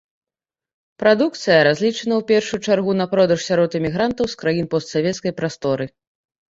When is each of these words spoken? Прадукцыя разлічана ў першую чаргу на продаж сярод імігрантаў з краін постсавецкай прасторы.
Прадукцыя 1.03 1.59
разлічана 1.67 2.13
ў 2.17 2.23
першую 2.33 2.59
чаргу 2.67 2.91
на 3.05 3.09
продаж 3.13 3.39
сярод 3.51 3.69
імігрантаў 3.83 4.25
з 4.35 4.45
краін 4.45 4.65
постсавецкай 4.77 5.31
прасторы. 5.41 5.85